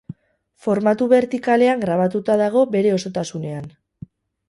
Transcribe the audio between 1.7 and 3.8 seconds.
grabatuta dago bere osotasunean.